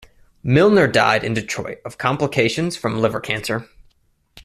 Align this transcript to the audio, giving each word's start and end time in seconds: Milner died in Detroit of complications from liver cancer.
Milner 0.41 0.87
died 0.87 1.23
in 1.23 1.35
Detroit 1.35 1.77
of 1.85 1.99
complications 1.99 2.75
from 2.75 2.97
liver 2.97 3.19
cancer. 3.19 3.69